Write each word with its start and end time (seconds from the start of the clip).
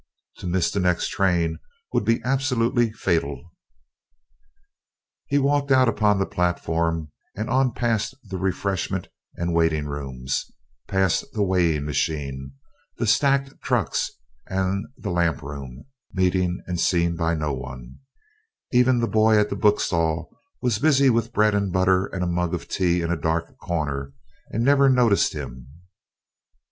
To 0.37 0.47
miss 0.47 0.71
the 0.71 0.79
next 0.79 1.09
train 1.09 1.59
would 1.93 2.05
be 2.05 2.23
absolutely 2.23 2.91
fatal. 2.91 3.53
He 5.27 5.37
walked 5.37 5.71
out 5.71 5.87
upon 5.87 6.17
the 6.17 6.25
platform, 6.25 7.11
and 7.35 7.51
on 7.51 7.71
past 7.75 8.15
the 8.23 8.39
refreshment 8.39 9.09
and 9.35 9.53
waiting 9.53 9.85
rooms, 9.85 10.49
past 10.87 11.25
the 11.33 11.43
weighing 11.43 11.85
machine, 11.85 12.53
the 12.97 13.05
stacked 13.05 13.61
trucks 13.61 14.09
and 14.47 14.87
the 14.97 15.11
lamp 15.11 15.43
room, 15.43 15.83
meeting 16.11 16.63
and 16.65 16.79
seen 16.79 17.15
by 17.15 17.35
none 17.35 17.99
even 18.71 19.01
the 19.01 19.07
boy 19.07 19.37
at 19.37 19.51
the 19.51 19.55
bookstall 19.55 20.35
was 20.63 20.79
busy 20.79 21.11
with 21.11 21.31
bread 21.31 21.53
and 21.53 21.71
butter 21.71 22.07
and 22.07 22.23
a 22.23 22.27
mug 22.27 22.55
of 22.55 22.67
tea 22.67 23.03
in 23.03 23.11
a 23.11 23.15
dark 23.21 23.55
corner, 23.59 24.13
and 24.51 24.65
never 24.65 24.89
noticed 24.89 25.33
him. 25.33 25.67